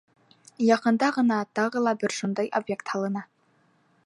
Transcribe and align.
Яҡында 0.67 1.11
ғына 1.19 1.37
тағы 1.59 1.85
ла 1.89 1.95
бер 2.05 2.17
шундай 2.21 2.53
объект 2.61 2.95
һалына. 2.97 3.29